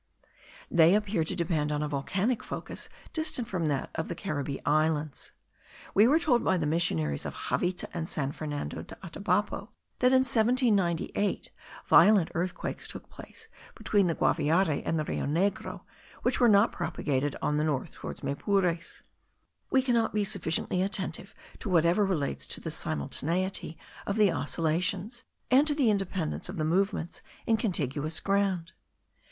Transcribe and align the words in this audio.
They 0.71 0.95
appear 0.95 1.23
to 1.23 1.35
depend 1.35 1.71
on 1.71 1.83
a 1.83 1.87
volcanic 1.87 2.41
focus 2.43 2.89
distant 3.13 3.47
from 3.47 3.67
that 3.67 3.91
of 3.93 4.07
the 4.07 4.15
Caribbee 4.15 4.57
Islands. 4.65 5.31
We 5.93 6.07
were 6.07 6.17
told 6.17 6.43
by 6.43 6.57
the 6.57 6.65
missionaries 6.65 7.23
at 7.23 7.35
Javita 7.51 7.87
and 7.93 8.09
San 8.09 8.31
Fernando 8.31 8.81
de 8.81 8.95
Atabapo 9.05 9.69
that 9.99 10.07
in 10.07 10.23
1798 10.23 11.51
violent 11.85 12.31
earthquakes 12.33 12.87
took 12.87 13.11
place 13.11 13.47
between 13.75 14.07
the 14.07 14.15
Guaviare 14.15 14.81
and 14.83 14.97
the 14.97 15.03
Rio 15.05 15.27
Negro, 15.27 15.81
which 16.23 16.39
were 16.39 16.49
not 16.49 16.71
propagated 16.71 17.35
on 17.39 17.57
the 17.57 17.63
north 17.63 17.91
towards 17.91 18.23
Maypures. 18.23 19.03
We 19.69 19.83
cannot 19.83 20.15
be 20.15 20.23
sufficiently 20.23 20.81
attentive 20.81 21.35
to 21.59 21.69
whatever 21.69 22.03
relates 22.07 22.47
to 22.47 22.59
the 22.59 22.71
simultaneity 22.71 23.77
of 24.07 24.15
the 24.15 24.31
oscillations, 24.31 25.23
and 25.51 25.67
to 25.67 25.75
the 25.75 25.91
independence 25.91 26.49
of 26.49 26.57
the 26.57 26.65
movements 26.65 27.21
in 27.45 27.55
contiguous 27.55 28.19
ground. 28.19 28.71